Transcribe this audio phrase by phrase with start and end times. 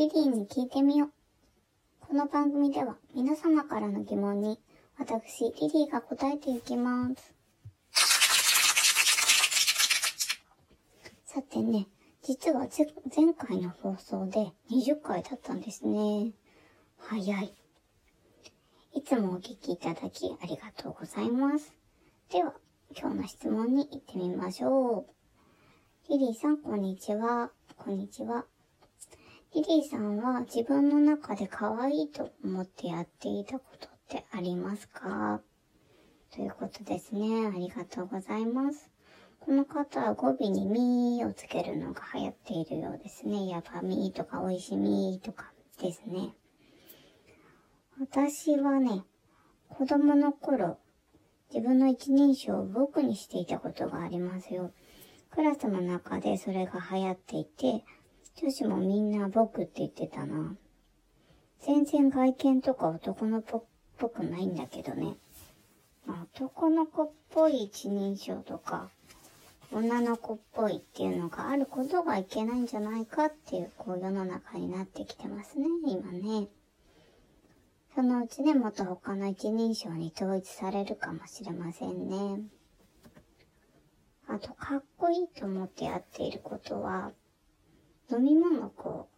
[0.00, 1.10] リリーに聞いてみよう。
[2.00, 4.58] この番組では皆様からの疑問に
[4.96, 7.34] 私、リリーが答えていきます。
[11.26, 11.86] さてね、
[12.22, 12.66] 実は
[13.14, 16.32] 前回の放送で20回だったんですね。
[16.96, 17.54] 早い。
[18.94, 21.74] いつもお聞きいただきありがとうございます。
[22.32, 22.54] では、
[22.98, 25.04] 今日の質問に行ってみましょ
[26.08, 26.10] う。
[26.10, 27.50] リリーさん、こんにちは。
[27.76, 28.46] こんにちは。
[29.52, 35.40] リリーさんは自分の中で可愛いと思ってやっていたことってありますか？
[36.32, 37.48] ということですね。
[37.48, 38.88] ありがとうございます。
[39.40, 43.48] この方は語尾にみーをつけるのが流行っているようですね。
[43.48, 46.36] やばみーとかおいしみーとかですね。
[47.98, 49.02] 私はね、
[49.68, 50.78] 子供の頃、
[51.52, 54.70] 自分の一人称を僕にしていたことがありますよ。
[55.30, 57.84] クラスの中でそれが流行っていて、
[58.36, 60.56] 女子もみんな僕って言ってたな。
[61.60, 63.64] 全然外見とか男の子っ
[63.98, 65.16] ぽくないんだけどね。
[66.06, 68.90] 男の子っぽい一人称とか、
[69.72, 76.48] 女の子っぽいっていうのがあることがいけないんじゃないかっていう、こう世の中になってきてますね、今ね。
[77.94, 82.42] そのうちね、また他の一人称に統一されるかもしれませんね。
[84.26, 87.12] あと、かっこいいと思ってやっていることは、
[88.10, 89.08] 飲み物をこ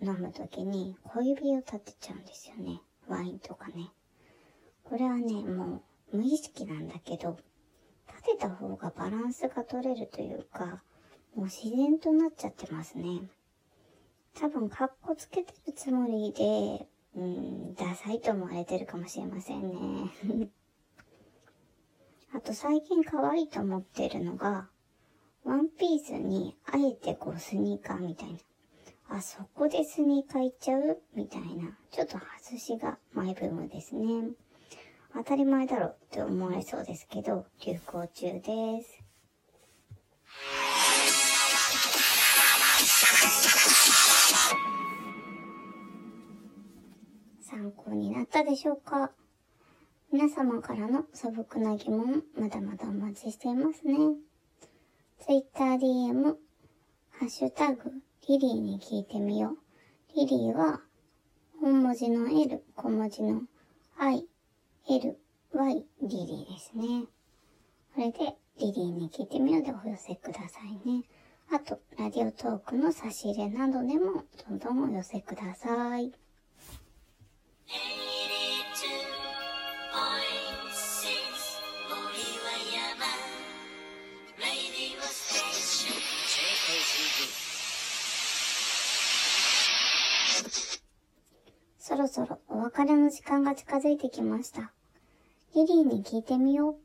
[0.00, 2.80] う、飲むときに小指を立てちゃうんですよね。
[3.08, 3.90] ワインとかね。
[4.84, 5.82] これはね、も
[6.12, 7.36] う無意識なんだけど、
[8.08, 10.82] 立てた方がバランスが取れるというか、
[11.34, 13.20] もう自然となっちゃってますね。
[14.34, 20.10] 多分、カッコつけてるつもりで、うん、ダサいと思われてるかもしれませんね。
[22.32, 24.68] あと最近可愛いと思ってるのが、
[25.48, 28.38] ワンピースにあえてこうスニーカーみたいな。
[29.08, 31.00] あ、そこでスニーカーいっちゃう？
[31.14, 31.74] みたいな。
[31.90, 34.28] ちょっと外しがマイブームですね。
[35.14, 39.02] 当たり前だろうって思われそうですけど、流行中です。
[47.40, 49.12] 参考になったでしょうか？
[50.12, 53.96] 皆様からの素朴な疑問、まだまだお待ちしていますね。
[55.28, 56.36] TwitterDM、
[57.10, 57.92] ハッシュタグ、
[58.26, 60.16] リリーに聞いてみよう。
[60.16, 60.80] リリーは、
[61.60, 63.42] 本文字の L、小文字の
[63.98, 64.26] I、
[64.88, 65.18] L、
[65.52, 67.04] Y、リリーですね。
[67.94, 71.04] これで、リリーに聞いてみようでお寄せくださいね。
[71.52, 76.10] あと、ラディオトークの差し入れなどでも、どんどんお寄せください。
[91.78, 94.72] そろそろお別れの時間が近づいてきました。
[95.54, 96.76] リリーに聞いてみよう。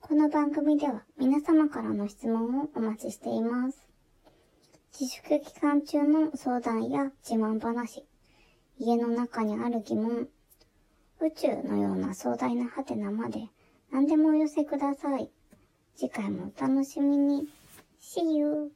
[0.00, 3.88] この番組では皆様からの質問をお待ちしています。
[4.98, 8.04] 自粛期間中の相談や自慢話、
[8.78, 10.28] 家の中にある疑問、
[11.20, 13.48] 宇宙のような壮大なハテナまで
[13.90, 15.28] 何でもお寄せください。
[15.96, 17.48] 次回もお楽しみに。
[18.00, 18.70] See you!